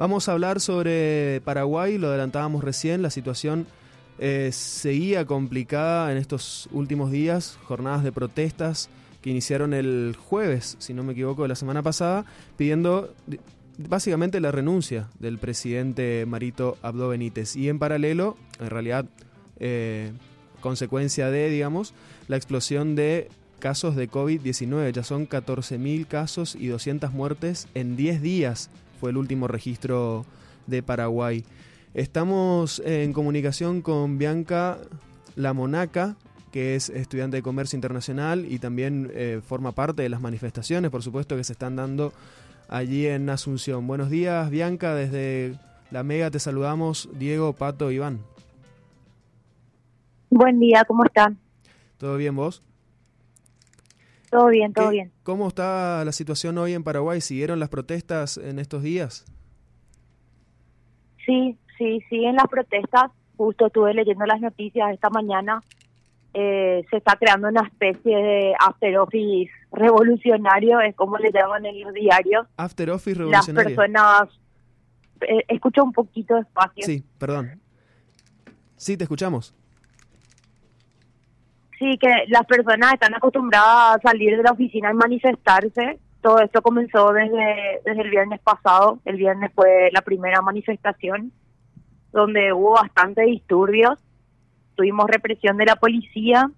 [0.00, 3.66] Vamos a hablar sobre Paraguay, lo adelantábamos recién, la situación
[4.18, 8.88] eh, seguía complicada en estos últimos días, jornadas de protestas
[9.20, 12.24] que iniciaron el jueves, si no me equivoco, de la semana pasada,
[12.56, 13.12] pidiendo
[13.76, 17.54] básicamente la renuncia del presidente Marito Abdo Benítez.
[17.54, 19.04] Y en paralelo, en realidad,
[19.58, 20.12] eh,
[20.62, 21.92] consecuencia de, digamos,
[22.26, 23.28] la explosión de
[23.58, 24.92] casos de COVID-19.
[24.92, 28.70] Ya son 14.000 casos y 200 muertes en 10 días,
[29.00, 30.26] fue el último registro
[30.66, 31.44] de Paraguay.
[31.94, 34.78] Estamos en comunicación con Bianca
[35.36, 36.16] La Monaca,
[36.52, 41.02] que es estudiante de comercio internacional y también eh, forma parte de las manifestaciones, por
[41.02, 42.12] supuesto, que se están dando
[42.68, 43.86] allí en Asunción.
[43.86, 45.54] Buenos días, Bianca, desde
[45.90, 48.20] la Mega te saludamos, Diego, Pato, Iván.
[50.28, 51.38] Buen día, ¿cómo están?
[51.98, 52.62] ¿Todo bien vos?
[54.30, 55.12] Todo bien, todo bien.
[55.22, 57.20] ¿Cómo está la situación hoy en Paraguay?
[57.20, 59.24] ¿Siguieron las protestas en estos días?
[61.26, 63.10] Sí, sí, siguen las protestas.
[63.36, 65.62] Justo estuve leyendo las noticias esta mañana
[66.32, 71.80] eh, se está creando una especie de after office revolucionario, es como le llaman en
[71.80, 72.46] los diarios.
[72.56, 73.70] After office revolucionario.
[73.70, 74.28] Las personas,
[75.22, 76.84] eh, escucho un poquito despacio.
[76.84, 77.60] Sí, perdón.
[78.76, 79.54] Sí, te escuchamos.
[81.80, 85.98] Sí, que las personas están acostumbradas a salir de la oficina y manifestarse.
[86.22, 89.00] Todo esto comenzó desde, desde el viernes pasado.
[89.04, 91.32] El viernes fue la primera manifestación
[92.12, 93.98] donde hubo bastante disturbios
[94.80, 96.50] tuvimos represión de la policía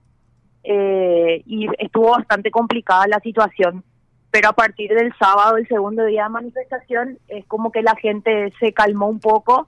[0.62, 3.82] eh, y estuvo bastante complicada la situación.
[4.30, 8.52] Pero a partir del sábado, el segundo día de manifestación, es como que la gente
[8.60, 9.66] se calmó un poco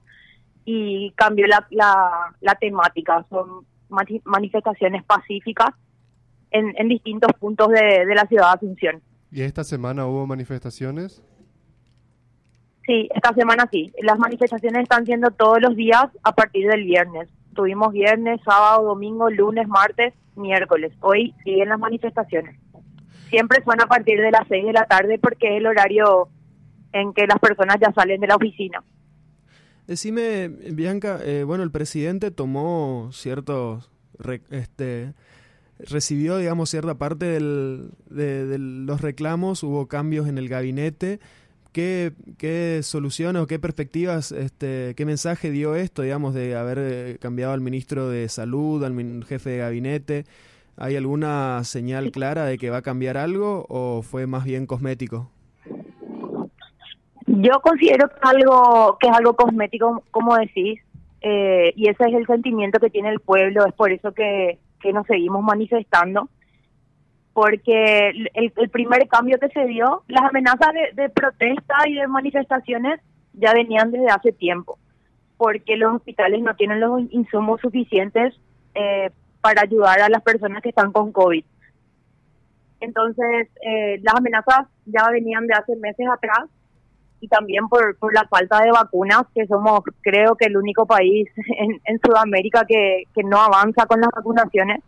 [0.63, 3.25] y cambió la, la, temática.
[3.29, 5.69] Son manifestaciones pacíficas
[6.51, 9.01] en, en distintos puntos de, de la ciudad de Asunción.
[9.31, 11.21] ¿Y esta semana hubo manifestaciones?
[12.85, 13.91] Sí, esta semana sí.
[14.01, 17.29] Las manifestaciones están siendo todos los días a partir del viernes.
[17.55, 20.93] Tuvimos viernes, sábado, domingo, lunes, martes, miércoles.
[21.01, 22.59] Hoy siguen las manifestaciones.
[23.29, 26.29] Siempre son a partir de las 6 de la tarde porque es el horario
[26.93, 28.83] en que las personas ya salen de la oficina.
[29.87, 33.91] Decime, Bianca, eh, bueno, el presidente tomó ciertos,
[34.49, 35.13] este,
[35.77, 41.19] recibió, digamos, cierta parte del, de, los reclamos, hubo cambios en el gabinete.
[41.71, 47.17] ¿Qué, qué soluciones o qué perspectivas, este, qué mensaje dio esto, digamos, de haber eh,
[47.19, 50.25] cambiado al ministro de Salud, al jefe de gabinete?
[50.77, 55.29] ¿Hay alguna señal clara de que va a cambiar algo o fue más bien cosmético?
[57.35, 60.79] Yo considero que, algo, que es algo cosmético, como decís,
[61.21, 64.93] eh, y ese es el sentimiento que tiene el pueblo, es por eso que, que
[64.93, 66.29] nos seguimos manifestando
[67.35, 73.01] porque el, primer cambio que se dio, las amenazas de, protesta y de manifestaciones
[73.33, 74.79] ya venían desde hace tiempo,
[75.35, 78.33] porque los hospitales no tienen los insumos suficientes
[78.73, 81.43] eh, para ayudar a las personas que están con COVID.
[82.79, 86.45] Entonces, eh, las amenazas ya venían de hace meses atrás
[87.25, 91.27] y también por, la falta de vacunas, que somos creo que el único país
[91.59, 94.83] en, en Sudamérica que, no avanza con las vacunaciones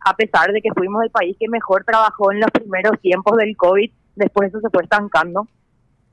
[0.00, 3.56] a pesar de que fuimos el país que mejor trabajó en los primeros tiempos del
[3.56, 5.46] COVID, después eso se fue estancando.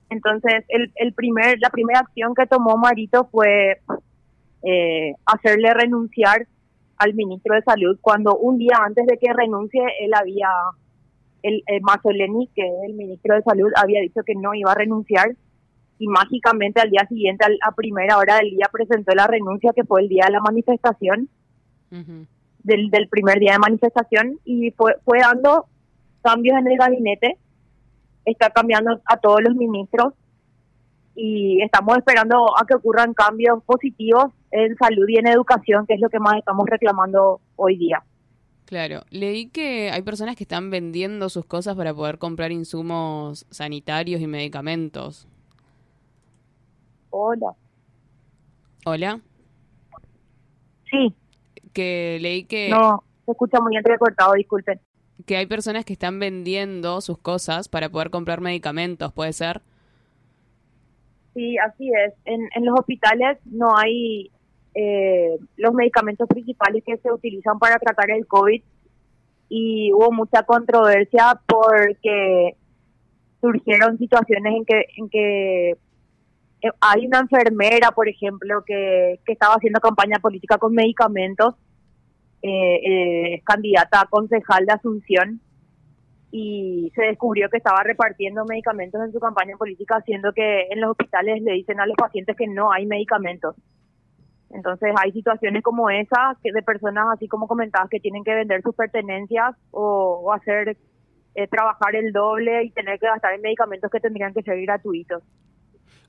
[0.10, 3.80] Entonces, el, el primer, la primera acción que tomó Marito fue
[4.64, 6.46] eh, hacerle renunciar
[6.98, 10.50] al ministro de Salud cuando un día antes de que renuncie él había,
[11.46, 14.76] el, el Mazzoleni, que es el ministro de Salud, había dicho que no iba a
[14.76, 15.36] renunciar
[15.98, 20.02] y mágicamente al día siguiente, a primera hora del día, presentó la renuncia que fue
[20.02, 21.30] el día de la manifestación
[22.64, 25.68] del, del primer día de manifestación y fue, fue dando
[26.22, 27.38] cambios en el gabinete,
[28.26, 30.14] está cambiando a todos los ministros
[31.16, 36.02] y estamos esperando a que ocurran cambios positivos en salud y en educación, que es
[36.02, 38.04] lo que más estamos reclamando hoy día.
[38.66, 44.22] Claro, leí que hay personas que están vendiendo sus cosas para poder comprar insumos sanitarios
[44.22, 45.28] y medicamentos.
[47.12, 47.56] Hola.
[48.86, 49.22] Hola.
[50.90, 51.14] Sí
[51.76, 52.70] que leí que...
[52.70, 54.80] No, se escucha muy entrecortado, disculpen.
[55.28, 59.62] Que hay personas que están vendiendo sus cosas para poder comprar medicamentos, ¿puede ser?
[61.34, 62.14] Sí, así es.
[62.24, 64.32] En, en los hospitales no hay
[64.76, 68.62] eh, los medicamentos principales que se utilizan para tratar el COVID
[69.50, 72.56] y hubo mucha controversia porque
[73.42, 75.78] surgieron situaciones en que en que
[76.62, 81.56] eh, hay una enfermera, por ejemplo, que, estaba haciendo campaña política con medicamentos
[82.42, 85.42] eh, eh, candidata a concejal de Asunción
[86.32, 90.92] y se descubrió que estaba repartiendo medicamentos en su campaña política, siendo que en los
[90.92, 93.56] hospitales le dicen a los pacientes que no hay medicamentos.
[94.50, 98.62] Entonces hay situaciones como esa que de personas, así como comentabas, que tienen que vender
[98.62, 100.78] sus pertenencias o, hacer
[101.36, 105.24] eh, trabajar el doble y tener que gastar en medicamentos que tendrían que ser gratuitos.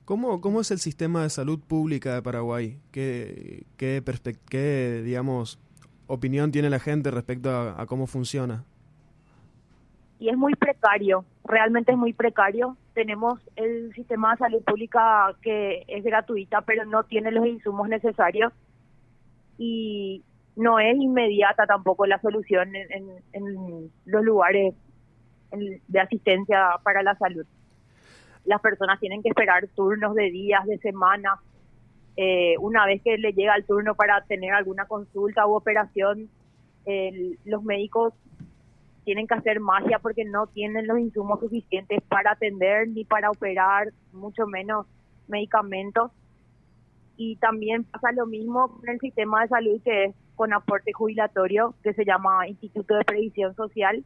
[0.05, 2.79] ¿Cómo, ¿Cómo es el sistema de salud pública de Paraguay?
[2.91, 4.01] ¿Qué, qué,
[4.49, 5.59] qué digamos,
[6.07, 8.63] opinión tiene la gente respecto a, cómo funciona?
[10.19, 12.77] Y es muy precario, realmente es muy precario.
[12.97, 18.51] Tenemos el sistema de salud pública que es gratuita, pero no tiene los insumos necesarios
[19.59, 20.23] y
[20.55, 24.73] no es inmediata tampoco la solución en, los lugares
[25.51, 27.45] de asistencia para la salud
[28.45, 31.37] las personas tienen que esperar turnos de días, de semanas.
[32.15, 36.29] Eh, una vez que le llega el turno para tener alguna consulta u operación,
[37.45, 38.13] los médicos
[39.07, 43.93] tienen que hacer magia porque no tienen los insumos suficientes para atender ni para operar,
[44.11, 44.85] mucho menos
[45.29, 46.11] medicamentos.
[47.15, 51.73] Y también pasa lo mismo con el sistema de salud que es con aporte jubilatorio,
[51.83, 54.03] que se llama Instituto de Previsión Social,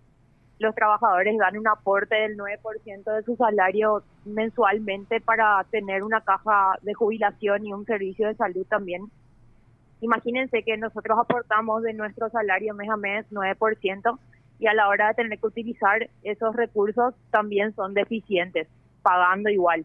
[0.59, 6.77] los trabajadores dan un aporte del 9% de su salario mensualmente para tener una caja
[6.83, 9.07] de jubilación y un servicio de salud también.
[10.01, 14.19] Imagínense que nosotros aportamos de nuestro salario mes a mes 9%
[14.61, 18.67] y a la hora de tener que utilizar esos recursos también son deficientes,
[19.01, 19.83] pagando igual.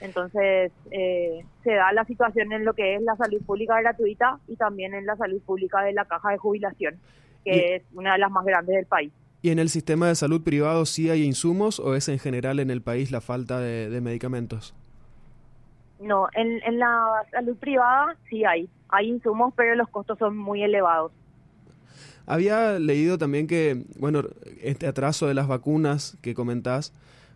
[0.00, 4.56] Entonces, eh, se da la situación en lo que es la salud pública gratuita y
[4.56, 6.96] también en la salud pública de la caja de jubilación,
[7.44, 9.12] que es una de las más grandes del país.
[9.42, 12.70] ¿Y en el sistema de salud privado sí hay insumos o es en general en
[12.70, 14.74] el país la falta de, medicamentos?
[16.00, 18.70] No, en, en, la salud privada sí hay.
[18.88, 21.12] Hay insumos, pero los costos son muy elevados.
[22.26, 24.22] Había leído también que, bueno,
[24.62, 26.92] este atraso de las vacunas que comentás,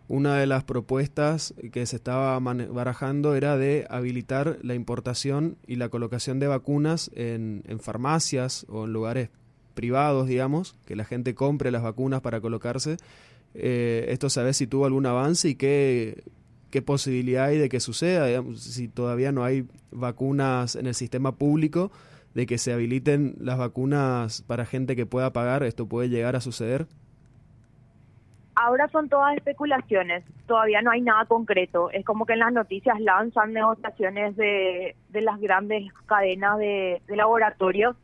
[0.07, 5.89] una de las propuestas que se estaba barajando era de habilitar la importación y la
[5.89, 9.29] colocación de vacunas en, en farmacias o en lugares
[9.75, 12.97] privados, digamos, que la gente compre las vacunas para colocarse.
[13.53, 16.23] Eh, esto sabes si tuvo algún avance y qué,
[16.69, 21.91] qué posibilidad hay de que suceda, si todavía no hay vacunas en el sistema público,
[22.39, 26.39] de que se habiliten las vacunas para gente que pueda pagar, esto puede llegar a
[26.39, 26.87] suceder.
[28.55, 31.91] Ahora son todas especulaciones, todavía no hay nada concreto.
[31.91, 37.97] Es como que en las noticias lanzan negociaciones de, de las grandes cadenas de, laboratorios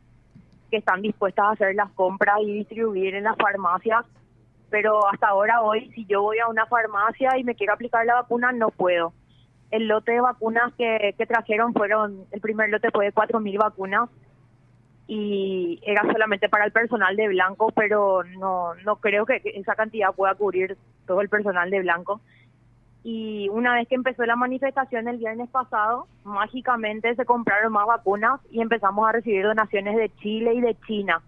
[0.70, 4.04] que están dispuestas a hacer las compras y distribuir en las farmacias,
[4.68, 8.16] pero hasta ahora hoy si yo voy a una farmacia y me quiero aplicar la
[8.16, 9.14] vacuna no puedo.
[9.70, 14.10] El lote de vacunas que, que trajeron fueron, el primer lote fue de 4.000 vacunas
[15.08, 20.12] y era solamente para el personal de blanco, pero no, no creo que esa cantidad
[20.12, 20.76] pueda cubrir
[21.06, 22.20] todo el personal de blanco.
[23.04, 28.40] Y una vez que empezó la manifestación el viernes pasado, mágicamente se compraron más vacunas
[28.50, 31.22] y empezamos a recibir donaciones de Chile y de China.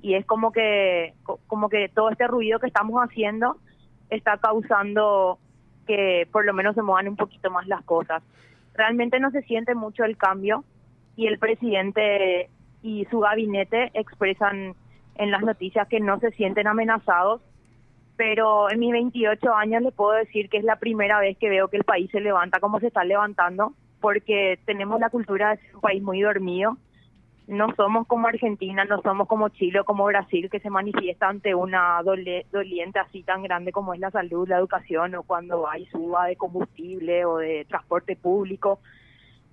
[0.00, 1.14] Y es como que,
[1.48, 3.56] como que todo este ruido que estamos haciendo
[4.10, 5.38] está causando
[5.88, 8.22] que por lo menos se muevan un poquito más las cosas.
[8.74, 10.64] Realmente no se siente mucho el cambio
[11.16, 12.48] y el presidente
[12.82, 14.74] y su gabinete expresan
[15.14, 17.40] en las noticias que no se sienten amenazados
[18.16, 21.68] pero en mis 28 años le puedo decir que es la primera vez que veo
[21.68, 25.74] que el país se levanta como se está levantando, porque tenemos la cultura de ser
[25.74, 26.76] un país muy dormido.
[27.48, 31.54] No somos como Argentina, no somos como Chile o como Brasil, que se manifiesta ante
[31.54, 36.26] una doliente así tan grande como es la salud, la educación o cuando hay suba
[36.26, 38.78] de combustible o de transporte público.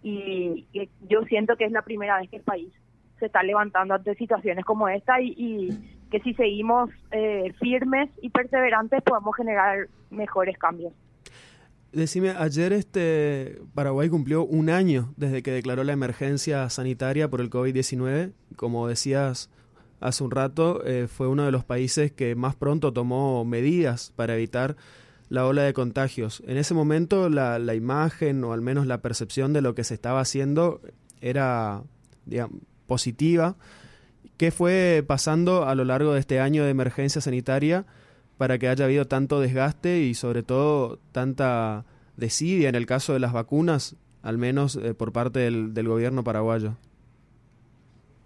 [0.03, 0.67] Y,
[1.07, 2.71] yo siento que es la primera vez que el país
[3.19, 5.69] se está levantando ante situaciones como esta y
[6.09, 10.93] que si seguimos eh, firmes y perseverantes podemos generar mejores cambios.
[11.91, 17.49] Decime, ayer este Paraguay cumplió un año desde que declaró la emergencia sanitaria por el
[17.49, 18.33] COVID-19.
[18.55, 19.49] Como decías
[19.99, 24.35] hace un rato, eh, fue uno de los países que más pronto tomó medidas para
[24.35, 24.75] evitar
[25.29, 26.43] la ola de contagios.
[26.47, 29.95] En ese momento la, la imagen o al menos la percepción de lo que se
[29.95, 30.81] estaba haciendo
[31.21, 31.83] era
[32.25, 33.55] digamos, positiva
[34.39, 37.83] ¿Qué fue pasando a lo largo de este año de emergencia sanitaria
[38.37, 41.83] para que haya habido tanto desgaste y sobre todo tanta
[42.15, 46.75] desidia en el caso de las vacunas, al menos eh, por parte del, gobierno paraguayo?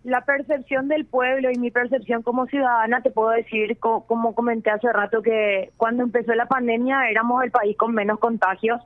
[0.03, 4.93] La percepción del pueblo y mi percepción como ciudadana, te puedo decir, como comenté hace
[4.93, 8.79] rato, que cuando empezó la pandemia éramos el país con menos contagios.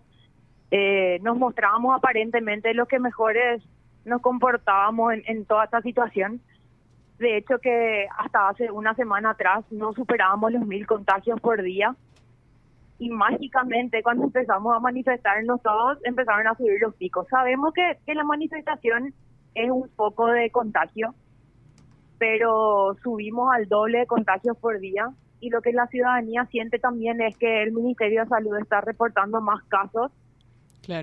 [0.71, 3.61] Eh, nos mostrábamos aparentemente los que mejores
[4.07, 6.41] nos comportábamos en toda esta situación.
[7.19, 11.95] De hecho que hasta hace una semana atrás no superábamos los mil contagios por día.
[12.99, 17.27] Y mágicamente cuando empezamos a manifestarnos todos empezaron a subir los picos.
[17.27, 19.13] Sabemos que, que la manifestación
[19.53, 21.13] es un poco de contagio,
[22.17, 25.09] pero subimos al doble de contagios por día.
[25.39, 29.41] Y lo que la ciudadanía siente también es que el Ministerio de Salud está reportando
[29.41, 30.11] más casos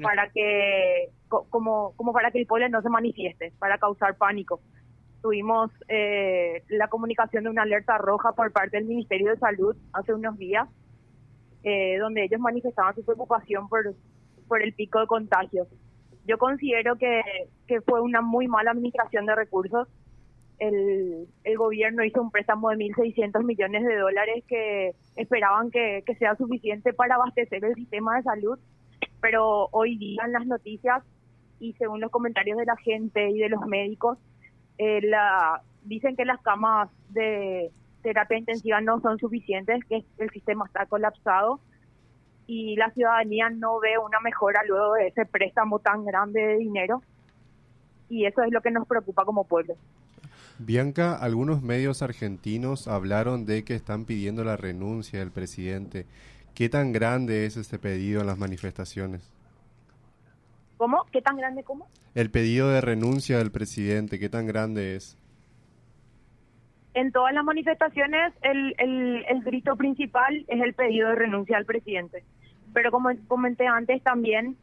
[0.03, 4.61] para que como como para que el pueblo no se manifieste, para causar pánico.
[5.23, 10.13] Tuvimos eh, la comunicación de una alerta roja por parte del Ministerio de Salud hace
[10.13, 10.69] unos días,
[11.63, 13.95] eh, donde ellos manifestaban su preocupación por,
[14.47, 15.67] por el pico de contagios.
[16.27, 17.23] Yo considero que,
[17.67, 19.89] que fue una muy mala administración de recursos
[20.59, 26.37] el, el gobierno hizo un préstamo de 1.600 millones de dólares que esperaban que, sea
[26.37, 28.59] suficiente para abastecer el sistema de salud,
[29.25, 31.03] pero hoy día en las noticias
[31.59, 34.19] y según los comentarios de la gente y de los médicos,
[34.77, 37.71] eh, la, dicen que las camas de
[38.03, 41.59] terapia intensiva no son suficientes, que el sistema está colapsado
[42.47, 47.01] y la ciudadanía no ve una mejora luego de ese préstamo tan grande de dinero
[48.11, 49.75] y eso es lo que nos preocupa como pueblo.
[50.59, 56.05] Bianca, algunos medios argentinos hablaron de que están pidiendo la renuncia del presidente.
[56.55, 59.33] ¿Qué tan grande es este pedido en las manifestaciones?
[60.77, 61.05] ¿Cómo?
[61.11, 61.89] ¿Qué tan grande cómo?
[62.15, 65.19] El pedido de renuncia del presidente, ¿qué tan grande es?
[66.95, 71.65] En todas las manifestaciones el, el, el grito principal es el pedido de renuncia al
[71.65, 72.23] presidente.
[72.73, 74.57] Pero como comenté antes también,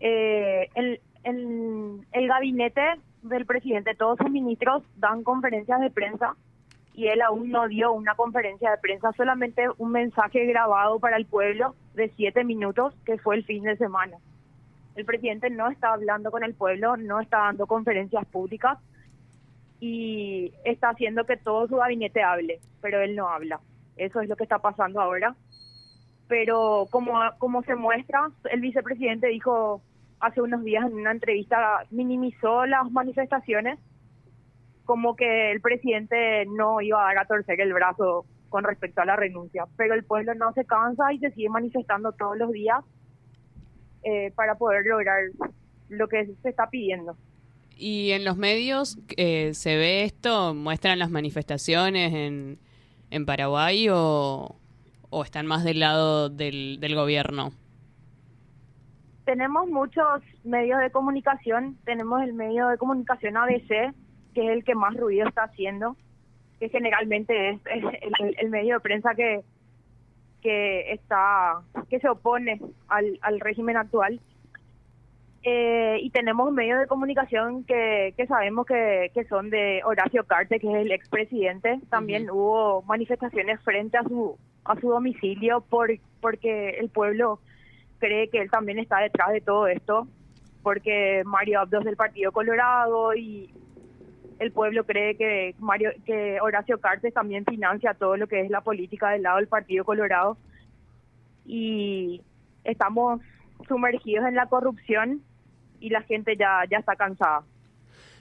[0.00, 2.82] eh, el, el, el gabinete
[3.22, 6.34] del presidente, todos sus ministros dan conferencias de prensa
[6.98, 11.26] y él aún no dio una conferencia de prensa, solamente un mensaje grabado para el
[11.26, 14.16] pueblo de siete minutos que fue el fin de semana.
[14.96, 18.78] El presidente no está hablando con el pueblo, no está dando conferencias públicas
[19.78, 23.60] y está haciendo que todo su gabinete hable, pero él no habla.
[23.96, 25.36] Eso es lo que está pasando ahora.
[26.26, 29.82] Pero como, como se muestra, el vicepresidente dijo
[30.18, 33.78] hace unos días en una entrevista minimizó las manifestaciones
[34.88, 39.04] como que el presidente no iba a dar a torcer el brazo con respecto a
[39.04, 42.82] la renuncia, pero el pueblo no se cansa y se sigue manifestando todos los días
[44.02, 45.24] eh, para poder lograr
[45.90, 47.18] lo que se está pidiendo.
[47.76, 50.54] ¿Y en los medios eh, se ve esto?
[50.54, 52.58] ¿Muestran las manifestaciones en,
[53.10, 54.56] en Paraguay o,
[55.10, 57.52] o están más del lado del, del gobierno?
[59.26, 61.76] tenemos muchos medios de comunicación.
[61.84, 63.92] Tenemos el medio de comunicación ABC,
[64.38, 65.96] que es el que más ruido está haciendo,
[66.60, 67.60] que generalmente es,
[68.38, 69.42] el, medio de prensa que
[70.40, 74.20] que está que se opone al, al régimen actual.
[75.42, 80.60] Eh, y tenemos medios de comunicación que, que sabemos que, que son de Horacio Carte,
[80.60, 81.80] que es el expresidente.
[81.90, 85.90] También hubo manifestaciones frente a su a su domicilio por
[86.20, 87.40] porque el pueblo
[87.98, 90.06] cree que él también está detrás de todo esto,
[90.62, 93.50] porque Mario Abdos del Partido Colorado y
[94.38, 98.60] el pueblo cree que Mario que Horacio Cartes también financia todo lo que es la
[98.60, 100.36] política del lado del Partido Colorado
[101.44, 102.22] y
[102.64, 103.20] estamos
[103.66, 105.22] sumergidos en la corrupción
[105.80, 107.42] y la gente ya ya está cansada.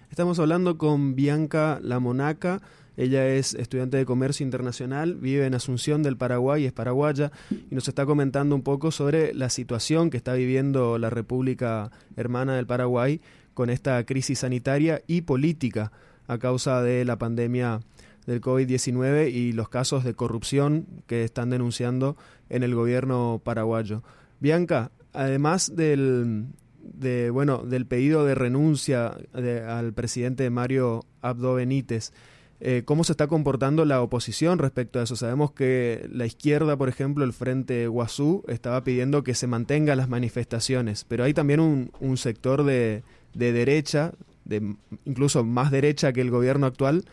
[0.09, 2.61] Estamos hablando con Bianca La Monaca
[2.97, 7.87] ella es estudiante de comercio internacional, vive en Asunción del Paraguay, es paraguaya, y nos
[7.87, 13.21] está comentando un poco sobre la situación que está viviendo la República Hermana del Paraguay
[13.57, 15.91] con esta crisis sanitaria y política
[16.27, 17.79] a causa de la pandemia
[18.27, 22.17] del COVID-19 y los casos de corrupción que están denunciando
[22.49, 24.03] en el gobierno paraguayo.
[24.39, 26.49] Bianca, además del,
[26.83, 32.11] de, bueno, del pedido de renuncia al presidente Mario Abdo Benítez,
[32.59, 35.15] eh, cómo se está comportando la oposición respecto a eso.
[35.15, 40.09] Sabemos que la izquierda, por ejemplo, el Frente Guazú, estaba pidiendo que se mantengan las
[40.09, 43.03] manifestaciones, pero hay también un, sector de,
[43.37, 44.11] derecha,
[44.45, 44.75] de,
[45.05, 47.05] incluso más derecha que el gobierno actual,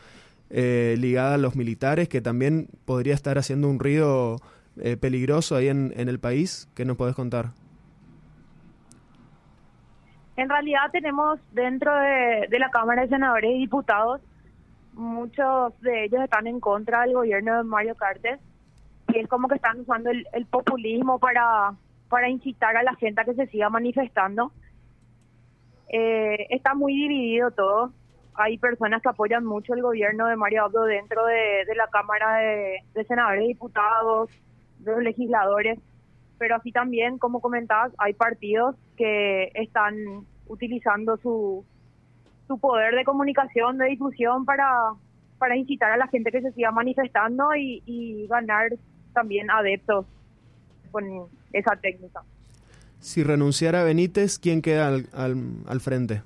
[0.51, 4.37] eh, ligada a los militares, que también podría estar haciendo un ruido
[4.81, 6.69] eh, peligroso ahí en, el país.
[6.75, 7.51] ¿Qué nos podés contar?
[10.37, 14.21] En realidad tenemos dentro de la Cámara de Senadores y Diputados
[14.95, 18.41] muchos de ellos están en contra del gobierno de Mario Cartes
[19.09, 21.75] y es como que están usando el, populismo para,
[22.09, 24.53] para incitar a la gente a que se siga manifestando.
[25.89, 27.93] Eh, está muy dividido todo.
[28.35, 32.79] Hay personas que apoyan mucho el gobierno de Mario Abdo dentro de, la Cámara de,
[32.95, 34.31] de Senadores Diputados,
[34.81, 35.79] de los legisladores,
[36.39, 39.95] pero así también, como comentabas, hay partidos que están
[40.47, 41.65] utilizando su,
[42.47, 44.93] su poder de comunicación, de difusión para,
[45.39, 48.73] para incitar a la gente que se siga manifestando y, y ganar
[49.13, 50.07] también adeptos
[50.91, 52.23] con esa técnica.
[53.05, 56.23] Si renunciara Benítez, ¿quién queda al, al, al frente?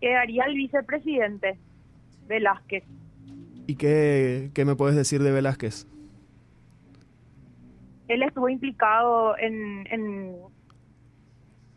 [0.00, 1.58] Quedaría el vicepresidente
[2.28, 2.84] Velázquez.
[3.66, 5.88] ¿Y qué, qué me puedes decir de Velázquez?
[8.06, 10.36] Él estuvo implicado en, en,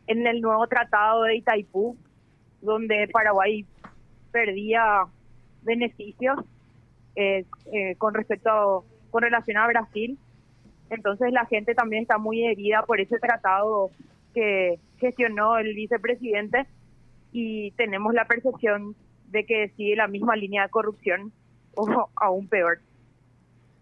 [0.06, 1.98] en el nuevo tratado de Itaipú,
[2.62, 3.66] donde Paraguay
[4.32, 5.06] perdía
[5.64, 6.38] beneficios
[7.16, 10.20] eh, eh, con respecto a, con relación a Brasil.
[10.94, 13.92] Entonces la gente también está muy herida por ese tratado
[14.34, 16.66] que gestionó el vicepresidente
[17.32, 18.96] y tenemos la percepción
[19.30, 21.32] de que sigue la misma línea de corrupción
[21.76, 22.80] o aún peor.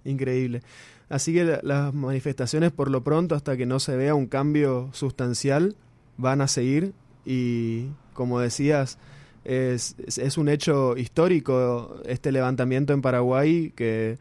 [0.04, 0.62] Increíble.
[1.10, 4.90] Así que la, las manifestaciones por lo pronto, hasta que no se vea un cambio
[4.94, 5.76] sustancial,
[6.18, 6.94] van a seguir
[7.26, 8.98] y, como decías,
[9.44, 14.18] es, es un hecho histórico este levantamiento en Paraguay que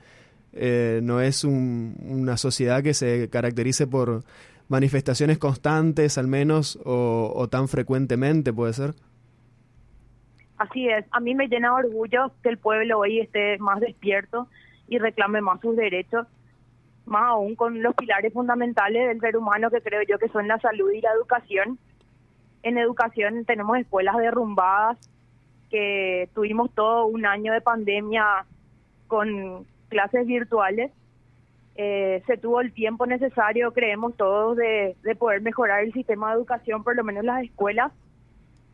[0.53, 4.25] eh, no es un, una sociedad que se caracterice por
[4.69, 8.95] manifestaciones constantes al menos o, o tan frecuentemente, puede ser.
[10.59, 14.49] Así es, a mí me llena de orgullo que el pueblo hoy esté más despierto
[14.89, 16.27] y reclame más sus derechos,
[17.07, 20.59] más aún con los pilares fundamentales del ser humano que creo yo que son la
[20.59, 21.79] salud y la educación.
[22.63, 24.99] En educación tenemos escuelas derrumbadas,
[25.71, 28.45] que tuvimos todo un año de pandemia
[29.07, 30.91] con clases virtuales.
[31.77, 36.37] Eh, se tuvo el tiempo necesario, creemos todos, de, de poder mejorar el sistema de
[36.37, 37.93] educación, por lo menos las escuelas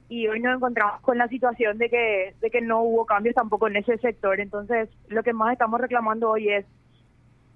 [0.08, 3.66] y hoy nos encontramos con la situación de que, de que no hubo cambios tampoco
[3.66, 4.40] en ese sector.
[4.40, 6.64] Entonces, lo que más estamos reclamando hoy es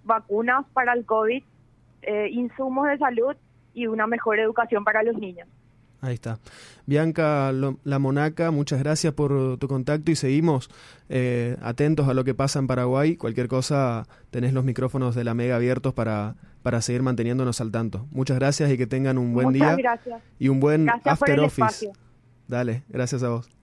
[0.05, 1.43] vacunas para el COVID,
[2.03, 3.37] eh, insumos de salud
[3.73, 5.49] y una mejor educación para los niños.
[6.03, 6.39] Ahí está.
[6.87, 7.53] Bianca
[7.85, 10.71] La Monaca, muchas gracias por tu contacto y seguimos
[11.11, 13.17] eh, atentos a lo que pasa en Paraguay.
[13.17, 18.07] Cualquier cosa, tenés los micrófonos de la Mega abiertos para, para seguir manteniéndonos al tanto.
[18.13, 20.23] Muchas gracias y que tengan un buen Muchas día gracias.
[20.39, 21.61] y un buen Gracias after office.
[21.63, 21.93] espacio.
[22.49, 23.60] Dale, gracias a vos.